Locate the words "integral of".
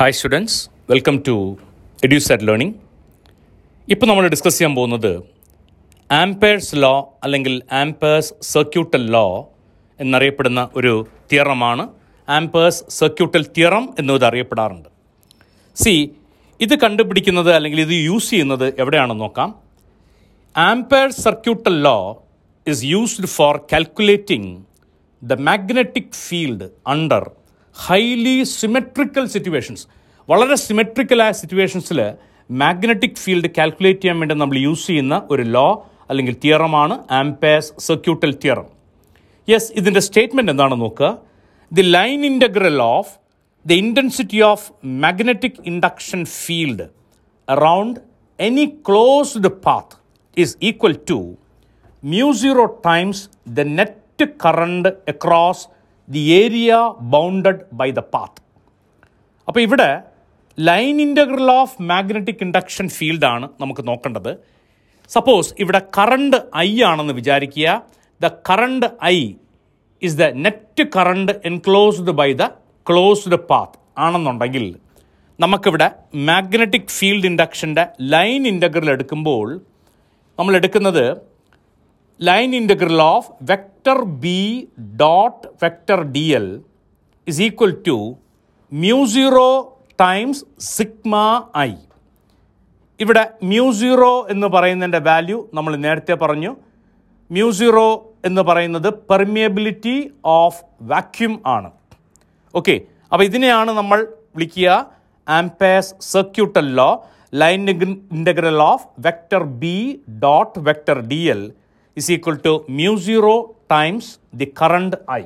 42.24-43.12, 61.04-61.76, 82.54-83.30, 108.18-108.86